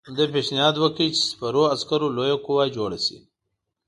[0.17, 3.17] ده پېشنهاد وکړ چې سپرو عسکرو لویه قوه جوړه شي.